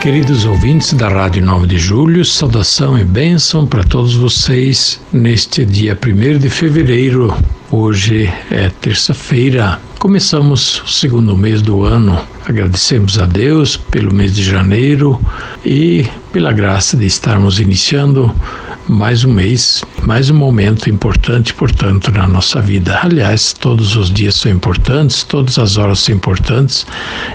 Queridos 0.00 0.46
ouvintes 0.46 0.94
da 0.94 1.10
Rádio 1.10 1.44
9 1.44 1.66
de 1.66 1.78
Julho, 1.78 2.24
saudação 2.24 2.98
e 2.98 3.04
bênção 3.04 3.66
para 3.66 3.84
todos 3.84 4.14
vocês 4.14 4.98
neste 5.12 5.62
dia 5.62 5.94
1 5.94 6.38
de 6.38 6.48
fevereiro. 6.48 7.36
Hoje 7.70 8.32
é 8.50 8.70
terça-feira. 8.80 9.78
Começamos 9.98 10.80
o 10.80 10.88
segundo 10.88 11.36
mês 11.36 11.60
do 11.60 11.84
ano. 11.84 12.18
Agradecemos 12.48 13.18
a 13.18 13.26
Deus 13.26 13.76
pelo 13.76 14.14
mês 14.14 14.34
de 14.34 14.42
janeiro 14.42 15.20
e 15.66 16.06
pela 16.32 16.50
graça 16.50 16.96
de 16.96 17.04
estarmos 17.04 17.60
iniciando 17.60 18.34
mais 18.90 19.24
um 19.24 19.32
mês, 19.32 19.84
mais 20.02 20.30
um 20.30 20.34
momento 20.34 20.90
importante, 20.90 21.54
portanto, 21.54 22.10
na 22.10 22.26
nossa 22.26 22.60
vida. 22.60 22.98
Aliás, 23.00 23.52
todos 23.52 23.94
os 23.94 24.10
dias 24.10 24.34
são 24.34 24.50
importantes, 24.50 25.22
todas 25.22 25.58
as 25.58 25.76
horas 25.76 26.00
são 26.00 26.14
importantes. 26.14 26.84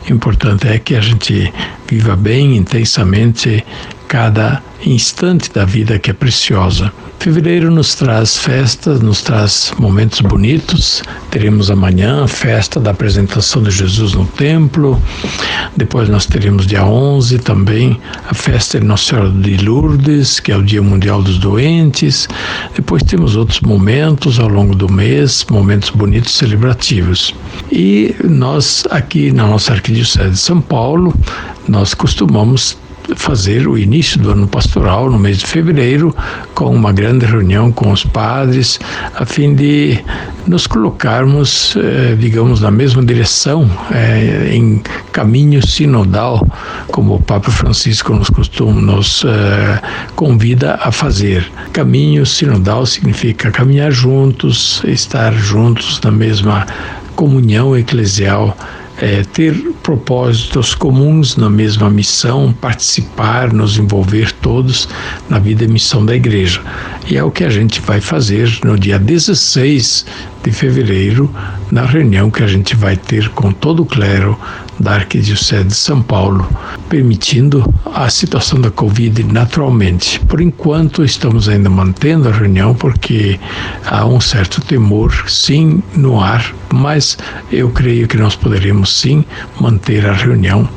O 0.09 0.13
importante 0.13 0.67
é 0.67 0.77
que 0.77 0.95
a 0.95 1.01
gente 1.01 1.51
viva 1.87 2.15
bem, 2.15 2.57
intensamente, 2.57 3.65
cada 4.07 4.61
instante 4.85 5.51
da 5.51 5.65
vida 5.65 5.97
que 5.99 6.11
é 6.11 6.13
preciosa. 6.13 6.91
Fevereiro 7.19 7.71
nos 7.71 7.95
traz 7.95 8.37
festas, 8.37 9.01
nos 9.01 9.23
traz 9.23 9.73
momentos 9.79 10.21
bonitos. 10.21 11.01
Teremos 11.31 11.71
amanhã 11.71 12.23
a 12.23 12.27
festa 12.27 12.79
da 12.79 12.91
apresentação 12.91 13.63
de 13.63 13.71
Jesus 13.71 14.13
no 14.13 14.27
templo. 14.27 15.01
Depois 15.75 16.07
nós 16.07 16.27
teremos 16.27 16.67
dia 16.67 16.85
11 16.85 17.39
também 17.39 17.99
a 18.29 18.33
festa 18.35 18.79
de 18.79 18.85
Nossa 18.85 19.05
Senhora 19.05 19.31
de 19.31 19.57
Lourdes, 19.57 20.39
que 20.39 20.51
é 20.51 20.55
o 20.55 20.61
Dia 20.61 20.83
Mundial 20.83 21.23
dos 21.23 21.39
Doentes. 21.39 22.27
Depois 22.75 23.01
temos 23.01 23.35
outros 23.35 23.59
momentos 23.61 24.39
ao 24.39 24.47
longo 24.47 24.75
do 24.75 24.91
mês, 24.91 25.43
momentos 25.49 25.89
bonitos 25.89 26.35
celebrativos. 26.35 27.33
E 27.71 28.15
nós 28.23 28.83
aqui 28.91 29.31
na 29.31 29.47
nossa 29.47 29.73
Arquidiocese 29.73 30.29
de 30.29 30.37
São 30.37 30.61
Paulo, 30.61 31.11
nós 31.67 31.95
costumamos 31.95 32.77
fazer 33.15 33.67
o 33.67 33.77
início 33.77 34.19
do 34.19 34.31
ano 34.31 34.47
pastoral 34.47 35.09
no 35.09 35.19
mês 35.19 35.37
de 35.37 35.45
fevereiro 35.45 36.15
com 36.53 36.73
uma 36.73 36.91
grande 36.91 37.25
reunião 37.25 37.71
com 37.71 37.91
os 37.91 38.03
padres 38.03 38.79
a 39.13 39.25
fim 39.25 39.53
de 39.53 39.99
nos 40.47 40.67
colocarmos, 40.67 41.75
eh, 41.75 42.15
digamos, 42.19 42.61
na 42.61 42.69
mesma 42.69 43.03
direção, 43.03 43.69
eh, 43.91 44.49
em 44.51 44.81
caminho 45.11 45.65
sinodal, 45.65 46.45
como 46.87 47.15
o 47.15 47.21
Papa 47.21 47.49
Francisco 47.49 48.13
nos 48.13 48.29
costuma, 48.29 48.79
nos 48.79 49.23
eh, 49.25 49.81
convida 50.15 50.79
a 50.81 50.91
fazer. 50.91 51.51
Caminho 51.73 52.25
sinodal 52.25 52.85
significa 52.85 53.49
caminhar 53.51 53.91
juntos, 53.91 54.83
estar 54.85 55.33
juntos 55.33 55.99
na 56.03 56.11
mesma 56.11 56.67
comunhão 57.15 57.75
eclesial 57.75 58.55
é, 58.97 59.23
ter 59.23 59.53
propósitos 59.83 60.73
comuns 60.73 61.35
na 61.35 61.49
mesma 61.49 61.89
missão, 61.89 62.53
participar, 62.53 63.51
nos 63.51 63.77
envolver 63.77 64.31
todos 64.33 64.87
na 65.29 65.39
vida 65.39 65.63
e 65.63 65.67
missão 65.67 66.05
da 66.05 66.15
igreja. 66.15 66.61
E 67.07 67.17
é 67.17 67.23
o 67.23 67.31
que 67.31 67.43
a 67.43 67.49
gente 67.49 67.81
vai 67.81 67.99
fazer 67.99 68.59
no 68.63 68.77
dia 68.77 68.97
16 68.97 70.05
de 70.43 70.51
fevereiro, 70.51 71.33
na 71.71 71.85
reunião 71.85 72.31
que 72.31 72.43
a 72.43 72.47
gente 72.47 72.75
vai 72.75 72.95
ter 72.95 73.29
com 73.29 73.51
todo 73.51 73.83
o 73.83 73.85
clero 73.85 74.39
da 74.79 74.95
Arquidiocese 74.95 75.65
de 75.65 75.75
São 75.75 76.01
Paulo, 76.01 76.47
permitindo 76.89 77.73
a 77.93 78.09
situação 78.09 78.59
da 78.59 78.69
Covid 78.69 79.23
naturalmente. 79.23 80.19
Por 80.21 80.41
enquanto, 80.41 81.03
estamos 81.03 81.47
ainda 81.47 81.69
mantendo 81.69 82.29
a 82.29 82.31
reunião 82.31 82.73
porque 82.73 83.39
há 83.85 84.05
um 84.05 84.19
certo 84.19 84.61
temor, 84.61 85.11
sim, 85.27 85.81
no 85.95 86.19
ar, 86.19 86.53
mas 86.73 87.17
eu 87.51 87.69
creio 87.69 88.07
que 88.07 88.17
nós 88.17 88.35
poderemos 88.35 88.91
sim 88.99 89.23
manter 89.59 90.05
a 90.05 90.13
reunião 90.13 90.67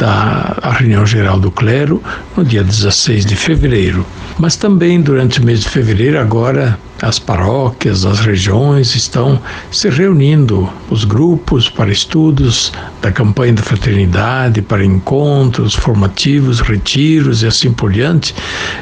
da 0.00 0.56
reunião 0.78 1.04
geral 1.04 1.38
do 1.38 1.50
clero 1.50 2.02
no 2.34 2.42
dia 2.42 2.64
16 2.64 3.26
de 3.26 3.36
fevereiro. 3.36 4.04
Mas 4.38 4.56
também 4.56 5.00
durante 5.00 5.40
o 5.40 5.44
mês 5.44 5.60
de 5.60 5.68
fevereiro, 5.68 6.18
agora 6.18 6.78
as 7.02 7.18
paróquias, 7.18 8.06
as 8.06 8.20
regiões 8.20 8.94
estão 8.94 9.38
se 9.70 9.90
reunindo, 9.90 10.68
os 10.88 11.04
grupos 11.04 11.68
para 11.68 11.90
estudos 11.90 12.72
da 13.02 13.12
campanha 13.12 13.52
da 13.52 13.62
fraternidade, 13.62 14.62
para 14.62 14.84
encontros 14.84 15.74
formativos, 15.74 16.60
retiros 16.60 17.42
e 17.42 17.46
assim 17.46 17.70
por 17.70 17.92
diante, 17.92 18.34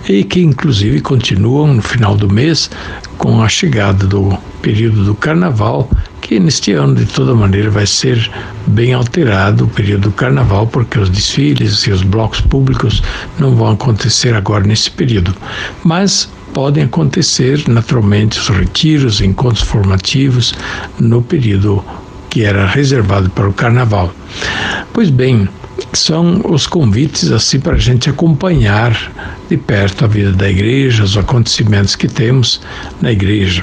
e 0.08 0.22
que 0.22 0.40
inclusive 0.40 1.00
continuam 1.00 1.74
no 1.74 1.82
final 1.82 2.16
do 2.16 2.28
mês 2.28 2.70
com 3.16 3.42
a 3.42 3.48
chegada 3.48 4.06
do 4.06 4.38
período 4.62 5.04
do 5.04 5.14
carnaval 5.14 5.90
que 6.28 6.38
neste 6.38 6.72
ano, 6.72 6.94
de 6.94 7.06
toda 7.06 7.34
maneira, 7.34 7.70
vai 7.70 7.86
ser 7.86 8.30
bem 8.66 8.92
alterado 8.92 9.64
o 9.64 9.68
período 9.68 10.10
do 10.10 10.12
carnaval, 10.12 10.66
porque 10.66 10.98
os 10.98 11.08
desfiles 11.08 11.86
e 11.86 11.90
os 11.90 12.02
blocos 12.02 12.42
públicos 12.42 13.02
não 13.38 13.56
vão 13.56 13.70
acontecer 13.70 14.34
agora 14.34 14.62
nesse 14.62 14.90
período. 14.90 15.34
Mas 15.82 16.28
podem 16.52 16.84
acontecer 16.84 17.66
naturalmente 17.66 18.38
os 18.38 18.48
retiros, 18.48 19.22
encontros 19.22 19.62
formativos 19.62 20.54
no 21.00 21.22
período 21.22 21.82
que 22.28 22.44
era 22.44 22.66
reservado 22.66 23.30
para 23.30 23.48
o 23.48 23.52
carnaval. 23.54 24.12
Pois 24.92 25.08
bem, 25.08 25.48
são 25.98 26.40
os 26.48 26.66
convites 26.66 27.30
assim 27.30 27.60
para 27.60 27.74
a 27.74 27.78
gente 27.78 28.08
acompanhar 28.08 29.12
de 29.48 29.56
perto 29.56 30.04
a 30.04 30.08
vida 30.08 30.32
da 30.32 30.48
igreja, 30.48 31.04
os 31.04 31.16
acontecimentos 31.16 31.96
que 31.96 32.06
temos 32.06 32.60
na 33.00 33.12
igreja. 33.12 33.62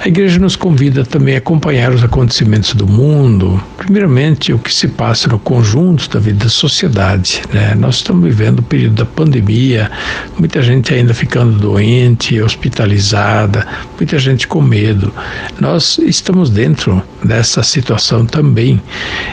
A 0.00 0.08
igreja 0.08 0.38
nos 0.38 0.56
convida 0.56 1.04
também 1.04 1.34
a 1.34 1.38
acompanhar 1.38 1.92
os 1.92 2.02
acontecimentos 2.02 2.74
do 2.74 2.86
mundo, 2.86 3.62
primeiramente 3.86 4.52
o 4.52 4.58
que 4.58 4.74
se 4.74 4.88
passa 4.88 5.28
no 5.28 5.38
conjunto 5.38 6.10
da 6.10 6.18
vida 6.18 6.44
da 6.44 6.50
sociedade. 6.50 7.40
Né? 7.52 7.72
Nós 7.76 7.96
estamos 7.96 8.24
vivendo 8.24 8.58
o 8.58 8.62
período 8.62 8.96
da 8.96 9.04
pandemia, 9.04 9.88
muita 10.36 10.60
gente 10.60 10.92
ainda 10.92 11.14
ficando 11.14 11.56
doente, 11.56 12.40
hospitalizada, 12.40 13.64
muita 13.96 14.18
gente 14.18 14.48
com 14.48 14.60
medo. 14.60 15.14
Nós 15.60 15.98
estamos 15.98 16.50
dentro 16.50 17.00
dessa 17.24 17.62
situação 17.62 18.26
também 18.26 18.82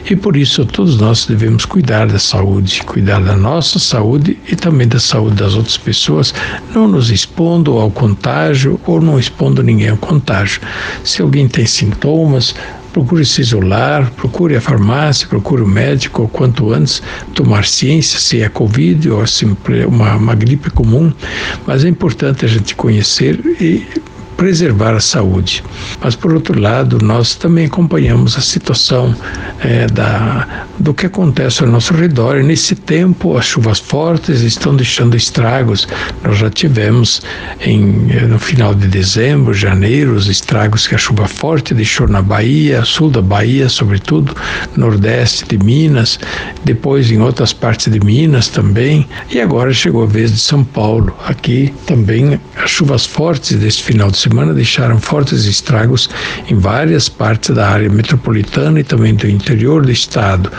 e 0.10 0.16
por 0.16 0.38
isso 0.38 0.64
todos 0.66 1.00
nós 1.00 1.26
devemos 1.26 1.66
cuidar 1.66 2.08
da 2.08 2.20
saúde, 2.20 2.84
cuidar 2.84 3.22
da 3.22 3.36
nossa 3.36 3.80
saúde 3.80 4.38
e 4.48 4.56
também 4.56 4.88
da 4.88 5.00
saúde 5.00 5.36
das 5.38 5.56
outras 5.56 5.78
pessoas, 5.78 6.32
não 6.76 6.88
nos 6.88 7.10
expondo 7.10 7.80
ao 7.80 7.90
contágio 7.90 8.80
ou 8.86 9.02
não 9.02 9.18
expondo 9.20 9.64
ninguém 9.64 9.90
ao 9.90 9.98
contágio. 9.98 10.62
Se 11.04 11.24
alguém 11.24 11.48
tem 11.48 11.66
sintomas, 11.66 12.54
procure 12.94 13.26
se 13.26 13.42
isolar, 13.42 14.10
procure 14.12 14.56
a 14.56 14.62
farmácia, 14.62 15.28
procure 15.28 15.64
o 15.64 15.68
médico, 15.68 16.22
ou 16.22 16.28
quanto 16.28 16.72
antes 16.72 17.02
tomar 17.34 17.66
ciência 17.66 18.20
se 18.20 18.42
é 18.42 18.48
Covid 18.48 19.10
ou 19.10 19.26
se 19.28 19.46
é 19.46 19.86
uma, 19.86 20.16
uma 20.16 20.36
gripe 20.36 20.70
comum. 20.70 21.12
Mas 21.66 21.84
é 21.84 21.90
importante 21.90 22.46
a 22.46 22.48
gente 22.48 22.76
conhecer 22.76 23.40
e 23.60 23.86
preservar 24.38 24.94
a 24.94 25.00
saúde. 25.00 25.64
Mas, 26.02 26.16
por 26.16 26.34
outro 26.34 26.60
lado, 26.60 27.00
nós 27.02 27.36
também 27.36 27.66
acompanhamos 27.66 28.38
a 28.38 28.42
situação 28.42 29.16
é, 29.60 29.88
da, 29.88 30.66
do 30.80 30.94
que 30.94 31.06
acontece 31.06 31.64
ao 31.64 31.70
nosso 31.70 31.94
redor. 31.94 32.38
E 32.38 32.44
nesse 32.44 32.76
tempo, 32.76 33.38
as 33.38 33.46
chuvas 33.46 33.80
fortes 33.80 34.42
estão 34.42 34.76
deixando 34.76 35.16
estragos. 35.16 35.88
Nós 36.24 36.38
já 36.38 36.50
tivemos 36.50 37.22
em, 37.62 37.82
no 38.28 38.40
final 38.40 38.74
de 38.74 38.88
dezembro, 38.88 39.54
janeiro, 39.54 40.14
os 40.14 40.28
estragos 40.28 40.88
que 40.88 40.96
a 40.96 40.98
chuva 40.98 41.28
forte 41.28 41.74
deixou 41.74 42.08
na 42.08 42.22
Bahia, 42.22 42.84
sul 42.84 43.10
da 43.10 43.22
Bahia, 43.22 43.70
sobretudo, 43.70 44.36
nordeste 44.76 45.46
de 45.46 45.64
Minas, 45.64 46.20
depois 46.64 47.10
em 47.12 47.20
outras 47.20 47.54
partes 47.54 47.92
de 47.92 48.00
Minas 48.00 48.48
também. 48.48 49.08
E 49.30 49.40
agora 49.40 49.74
chegou 49.74 50.04
a 50.04 50.08
vez 50.08 50.32
de 50.32 50.40
São 50.40 50.64
Paulo. 50.64 51.16
Aqui 51.26 51.74
também 51.86 52.40
as 52.56 52.72
chuvas 52.72 53.06
fortes 53.06 53.58
desse 53.58 53.82
final 53.82 54.12
de 54.12 54.18
semana 54.24 54.54
deixaram 54.54 55.00
fortes 55.00 55.46
estragos 55.46 56.10
em 56.50 56.56
várias 56.56 57.10
partes 57.10 57.54
da 57.54 57.68
área 57.68 57.90
metropolitana 57.90 58.80
e 58.80 58.84
também 58.84 59.14
do 59.16 59.28
interior 59.30 59.86
do 59.86 59.92
estado. 59.92 60.52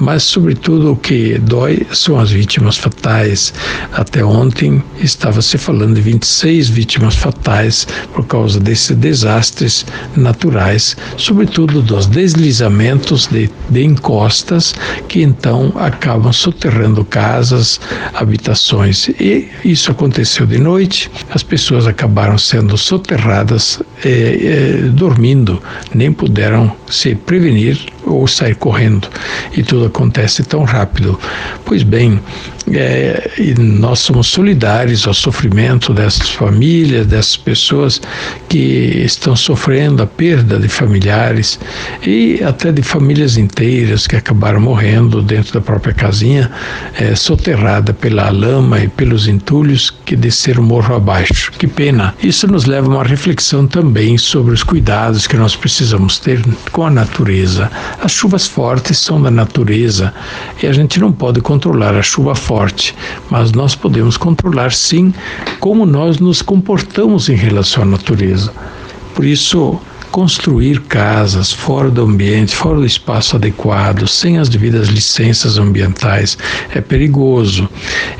Mas, 0.00 0.24
sobretudo, 0.24 0.92
o 0.92 0.96
que 0.96 1.38
dói 1.38 1.86
são 1.92 2.18
as 2.18 2.30
vítimas 2.30 2.76
fatais. 2.76 3.54
Até 3.92 4.24
ontem 4.24 4.82
estava 5.00 5.40
se 5.40 5.56
falando 5.56 5.94
de 5.94 6.00
26 6.00 6.68
vítimas 6.68 7.14
fatais 7.14 7.86
por 8.12 8.26
causa 8.26 8.58
desses 8.58 8.96
desastres 8.96 9.86
naturais, 10.16 10.96
sobretudo 11.16 11.80
dos 11.80 12.06
deslizamentos 12.06 13.28
de, 13.28 13.48
de 13.70 13.84
encostas 13.84 14.74
que 15.08 15.22
então 15.22 15.72
acabam 15.76 16.32
soterrando 16.32 17.04
casas, 17.04 17.80
habitações. 18.14 19.08
E 19.08 19.48
isso 19.64 19.90
aconteceu 19.92 20.46
de 20.46 20.58
noite, 20.58 21.10
as 21.30 21.42
pessoas 21.42 21.86
acabaram 21.86 22.36
sendo 22.36 22.76
soterradas 22.76 23.11
soterradas 23.12 23.80
eh, 24.04 24.08
eh, 24.08 24.88
dormindo, 24.90 25.62
nem 25.94 26.12
puderam 26.12 26.74
se 26.88 27.14
prevenir 27.14 27.78
ou 28.04 28.26
sair 28.26 28.54
correndo. 28.54 29.08
E 29.56 29.62
tudo 29.62 29.86
acontece 29.86 30.42
tão 30.42 30.64
rápido. 30.64 31.18
Pois 31.64 31.82
bem, 31.82 32.20
é, 32.72 33.30
nós 33.58 34.00
somos 34.00 34.28
solidários 34.28 35.06
ao 35.06 35.14
sofrimento 35.14 35.92
dessas 35.92 36.30
famílias, 36.30 37.06
dessas 37.06 37.36
pessoas 37.36 38.00
que 38.48 39.02
estão 39.04 39.36
sofrendo 39.36 40.02
a 40.02 40.06
perda 40.06 40.58
de 40.58 40.68
familiares 40.68 41.58
e 42.02 42.42
até 42.42 42.72
de 42.72 42.82
famílias 42.82 43.36
inteiras 43.36 44.06
que 44.06 44.16
acabaram 44.16 44.60
morrendo 44.60 45.20
dentro 45.20 45.54
da 45.54 45.60
própria 45.60 45.92
casinha, 45.92 46.50
é, 46.98 47.14
soterrada 47.14 47.92
pela 47.92 48.30
lama 48.30 48.78
e 48.80 48.88
pelos 48.88 49.28
entulhos 49.28 49.90
que 49.90 50.16
desceram 50.16 50.62
morro 50.62 50.94
abaixo. 50.94 51.52
Que 51.52 51.66
pena. 51.66 52.14
Isso 52.22 52.46
nos 52.46 52.64
leva 52.64 52.86
a 52.86 52.96
uma 52.96 53.04
reflexão 53.04 53.66
também 53.66 54.16
sobre 54.16 54.54
os 54.54 54.62
cuidados 54.62 55.26
que 55.26 55.36
nós 55.36 55.54
precisamos 55.54 56.18
ter 56.18 56.42
com 56.70 56.86
a 56.86 56.90
natureza. 56.90 57.70
As 58.02 58.12
chuvas 58.12 58.46
fortes 58.46 58.98
são 58.98 59.20
da 59.20 59.30
natureza 59.30 60.12
e 60.62 60.66
a 60.66 60.72
gente 60.72 60.98
não 60.98 61.12
pode 61.12 61.40
controlar 61.40 61.94
a 61.94 62.02
chuva 62.02 62.34
forte 62.34 62.61
mas 63.30 63.52
nós 63.52 63.74
podemos 63.74 64.16
controlar 64.16 64.72
sim 64.72 65.12
como 65.58 65.86
nós 65.86 66.18
nos 66.18 66.42
comportamos 66.42 67.28
em 67.28 67.34
relação 67.34 67.82
à 67.82 67.86
natureza. 67.86 68.52
Por 69.14 69.24
isso, 69.24 69.80
construir 70.12 70.80
casas 70.82 71.50
fora 71.52 71.90
do 71.90 72.02
ambiente, 72.02 72.54
fora 72.54 72.76
do 72.76 72.86
espaço 72.86 73.34
adequado, 73.34 74.06
sem 74.06 74.38
as 74.38 74.48
devidas 74.48 74.88
licenças 74.88 75.58
ambientais, 75.58 76.36
é 76.74 76.80
perigoso. 76.80 77.68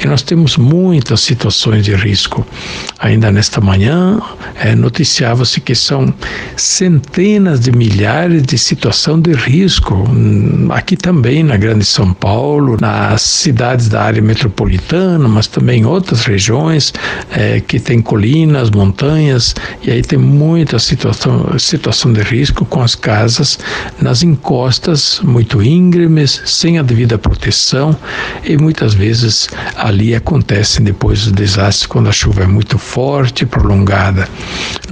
E 0.03 0.07
nós 0.07 0.23
temos 0.23 0.57
muitas 0.57 1.21
situações 1.21 1.85
de 1.85 1.95
risco. 1.95 2.45
Ainda 2.99 3.31
nesta 3.31 3.61
manhã, 3.61 4.21
é, 4.59 4.75
noticiava-se 4.75 5.61
que 5.61 5.75
são 5.75 6.13
centenas 6.57 7.61
de 7.61 7.71
milhares 7.71 8.43
de 8.43 8.57
situações 8.57 9.23
de 9.23 9.33
risco, 9.33 9.95
hum, 9.95 10.69
aqui 10.71 10.97
também 10.97 11.43
na 11.43 11.57
Grande 11.57 11.85
São 11.85 12.15
Paulo, 12.15 12.79
nas 12.81 13.21
cidades 13.23 13.89
da 13.89 14.03
área 14.03 14.23
metropolitana, 14.23 15.29
mas 15.29 15.47
também 15.47 15.81
em 15.81 15.85
outras 15.85 16.25
regiões 16.25 16.93
é, 17.31 17.61
que 17.61 17.79
tem 17.79 18.01
colinas, 18.01 18.71
montanhas, 18.71 19.55
e 19.83 19.91
aí 19.91 20.01
tem 20.01 20.19
muitas 20.19 20.85
situações 20.85 21.03
situação 21.03 21.59
de 21.91 22.23
risco 22.23 22.65
com 22.65 22.81
as 22.81 22.95
casas 22.95 23.59
nas 24.01 24.23
encostas 24.23 25.21
muito 25.23 25.63
íngremes, 25.63 26.41
sem 26.47 26.79
a 26.79 26.83
devida 26.83 27.19
proteção 27.19 27.97
e 28.45 28.57
muitas 28.57 28.95
vezes 28.95 29.49
ali 29.77 30.15
acontecem 30.15 30.85
depois 30.85 31.27
os 31.27 31.33
desastres 31.33 31.87
quando 31.87 32.09
a 32.09 32.13
chuva 32.13 32.45
é 32.45 32.47
muito 32.47 32.79
forte, 32.79 33.45
prolongada. 33.45 34.29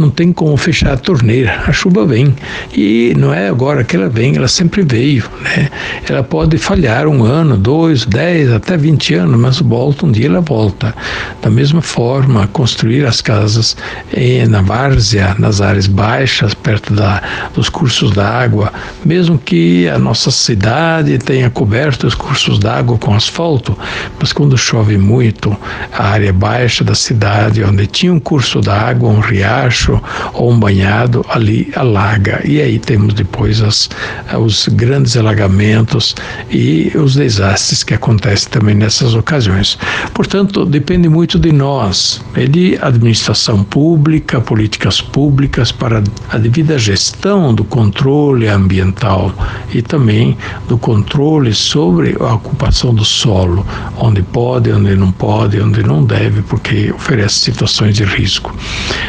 Não 0.01 0.09
tem 0.09 0.33
como 0.33 0.57
fechar 0.57 0.95
a 0.95 0.97
torneira, 0.97 1.63
a 1.67 1.73
chuva 1.73 2.07
vem 2.07 2.35
e 2.73 3.13
não 3.19 3.35
é 3.35 3.51
agora 3.51 3.85
que 3.85 3.95
ela 3.95 4.09
vem, 4.09 4.35
ela 4.35 4.49
sempre 4.49 4.81
veio, 4.81 5.29
né? 5.43 5.69
Ela 6.09 6.23
pode 6.23 6.57
falhar 6.57 7.07
um 7.07 7.23
ano, 7.23 7.55
dois, 7.55 8.07
dez, 8.07 8.51
até 8.51 8.79
vinte 8.79 9.13
anos, 9.13 9.39
mas 9.39 9.61
volta 9.61 10.07
um 10.07 10.11
dia 10.11 10.29
ela 10.29 10.41
volta. 10.41 10.95
Da 11.43 11.51
mesma 11.51 11.83
forma, 11.83 12.47
construir 12.47 13.05
as 13.05 13.21
casas 13.21 13.77
eh, 14.11 14.47
na 14.49 14.63
várzea, 14.63 15.37
nas 15.39 15.61
áreas 15.61 15.87
baixas, 15.87 16.55
perto 16.55 16.95
da, 16.95 17.23
dos 17.55 17.69
cursos 17.69 18.11
d'água, 18.13 18.73
mesmo 19.05 19.37
que 19.37 19.87
a 19.87 19.99
nossa 19.99 20.31
cidade 20.31 21.19
tenha 21.19 21.51
coberto 21.51 22.07
os 22.07 22.15
cursos 22.15 22.59
d'água 22.59 22.97
com 22.97 23.15
asfalto, 23.15 23.77
mas 24.19 24.33
quando 24.33 24.57
chove 24.57 24.97
muito, 24.97 25.55
a 25.93 26.07
área 26.09 26.33
baixa 26.33 26.83
da 26.83 26.95
cidade, 26.95 27.63
onde 27.63 27.87
tinha 27.87 28.15
um 28.15 28.19
curso 28.19 28.63
d'água, 28.63 29.11
um 29.11 29.21
riacho 29.21 29.90
ou 30.33 30.51
um 30.51 30.59
banhado, 30.59 31.25
ali 31.29 31.71
alaga. 31.77 32.41
E 32.45 32.61
aí 32.61 32.79
temos 32.79 33.15
depois 33.15 33.61
as, 33.61 33.91
os 34.39 34.69
grandes 34.69 35.17
alagamentos 35.17 36.15
e 36.51 36.93
os 36.95 37.15
desastres 37.15 37.83
que 37.83 37.95
acontecem 37.95 38.49
também 38.49 38.75
nessas 38.75 39.15
ocasiões. 39.15 39.79
Portanto, 40.15 40.65
depende 40.65 41.09
muito 41.09 41.39
de 41.39 41.53
nós, 41.53 42.23
é 42.35 42.47
de 42.47 42.79
administração 42.81 43.63
pública, 43.65 44.41
políticas 44.41 45.01
públicas 45.01 45.73
para 45.73 46.03
a 46.31 46.39
devida 46.39 46.71
da 46.71 46.79
gestão 46.79 47.53
do 47.53 47.65
controle 47.65 48.47
ambiental 48.47 49.35
e 49.75 49.83
também 49.83 50.39
do 50.69 50.79
controle 50.79 51.53
sobre 51.53 52.17
a 52.21 52.35
ocupação 52.35 52.95
do 52.95 53.05
solo, 53.05 53.67
onde 53.97 54.23
pode, 54.23 54.71
onde 54.71 54.95
não 54.95 55.11
pode, 55.11 55.61
onde 55.61 55.83
não 55.83 56.05
deve, 56.05 56.43
porque 56.43 56.93
oferece 56.93 57.41
situações 57.41 57.97
de 57.97 58.05
risco. 58.05 58.55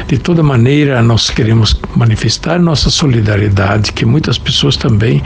De 0.08 0.18
toda 0.18 0.42
maneira, 0.42 0.71
nós 1.04 1.30
queremos 1.30 1.80
manifestar 1.96 2.60
nossa 2.60 2.90
solidariedade, 2.90 3.92
que 3.92 4.06
muitas 4.06 4.38
pessoas 4.38 4.78
também 4.78 5.22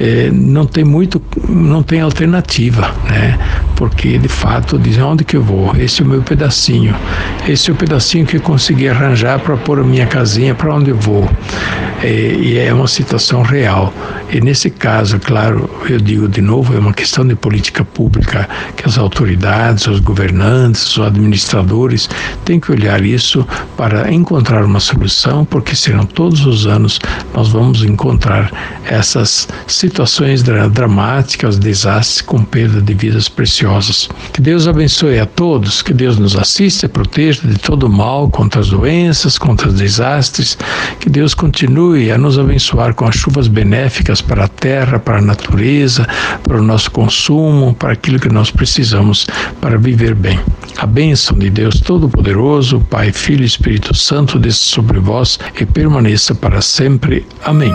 eh, 0.00 0.30
não 0.32 0.66
têm 0.66 0.84
muito, 0.84 1.20
não 1.48 1.82
têm 1.82 2.00
alternativa, 2.00 2.94
né? 3.08 3.38
Porque 3.76 4.18
de 4.18 4.28
fato 4.28 4.78
dizem 4.78 5.04
onde 5.04 5.22
que 5.22 5.36
eu 5.36 5.42
vou? 5.42 5.76
Esse 5.76 6.02
é 6.02 6.04
o 6.04 6.08
meu 6.08 6.22
pedacinho, 6.22 6.96
esse 7.46 7.70
é 7.70 7.72
o 7.72 7.76
pedacinho 7.76 8.26
que 8.26 8.38
eu 8.38 8.40
consegui 8.40 8.88
arranjar 8.88 9.38
para 9.38 9.56
pôr 9.56 9.78
a 9.78 9.84
minha 9.84 10.06
casinha, 10.06 10.54
para 10.54 10.74
onde 10.74 10.90
eu 10.90 10.96
vou? 10.96 11.28
É, 12.02 12.08
e 12.08 12.58
é 12.58 12.72
uma 12.72 12.88
situação 12.88 13.42
real. 13.42 13.92
E 14.30 14.40
nesse 14.40 14.70
caso, 14.70 15.20
claro, 15.20 15.70
eu 15.88 15.98
digo 15.98 16.28
de 16.28 16.40
novo, 16.40 16.74
é 16.74 16.78
uma 16.78 16.92
questão 16.92 17.26
de 17.26 17.34
política 17.36 17.84
pública 17.84 18.48
que 18.76 18.86
as 18.88 18.98
autoridades, 18.98 19.86
os 19.86 20.00
governantes, 20.00 20.96
os 20.96 21.06
administradores 21.06 22.08
têm 22.44 22.58
que 22.58 22.72
olhar 22.72 23.04
isso 23.04 23.46
para 23.76 24.12
encontrar 24.12 24.64
uma 24.64 24.80
solução, 24.80 25.44
porque 25.44 25.76
senão 25.76 26.04
todos 26.04 26.44
os 26.44 26.66
anos 26.66 26.98
nós 27.34 27.48
vamos 27.50 27.84
encontrar 27.84 28.50
essas 28.84 29.48
situações 29.66 30.42
dramáticas, 30.42 31.58
desastres 31.58 32.20
com 32.20 32.42
perda 32.42 32.80
de 32.80 32.94
vidas 32.94 33.28
preciosas. 33.28 33.65
Que 34.32 34.40
Deus 34.40 34.66
abençoe 34.66 35.18
a 35.18 35.26
todos, 35.26 35.82
que 35.82 35.92
Deus 35.92 36.18
nos 36.18 36.36
assista 36.36 36.86
e 36.86 36.88
proteja 36.88 37.40
de 37.46 37.58
todo 37.58 37.88
mal, 37.88 38.30
contra 38.30 38.60
as 38.60 38.68
doenças, 38.68 39.38
contra 39.38 39.68
os 39.68 39.74
desastres, 39.74 40.56
que 41.00 41.10
Deus 41.10 41.34
continue 41.34 42.10
a 42.10 42.18
nos 42.18 42.38
abençoar 42.38 42.94
com 42.94 43.06
as 43.06 43.16
chuvas 43.16 43.48
benéficas 43.48 44.20
para 44.20 44.44
a 44.44 44.48
terra, 44.48 44.98
para 44.98 45.18
a 45.18 45.22
natureza, 45.22 46.06
para 46.42 46.58
o 46.58 46.62
nosso 46.62 46.90
consumo, 46.90 47.74
para 47.74 47.92
aquilo 47.92 48.18
que 48.18 48.28
nós 48.28 48.50
precisamos 48.50 49.26
para 49.60 49.76
viver 49.78 50.14
bem. 50.14 50.38
A 50.78 50.86
bênção 50.86 51.38
de 51.38 51.50
Deus 51.50 51.80
Todo-Poderoso, 51.80 52.80
Pai, 52.90 53.12
Filho 53.12 53.42
e 53.42 53.46
Espírito 53.46 53.94
Santo, 53.94 54.38
desça 54.38 54.64
sobre 54.64 54.98
vós 54.98 55.38
e 55.58 55.64
permaneça 55.64 56.34
para 56.34 56.60
sempre. 56.60 57.26
Amém. 57.44 57.74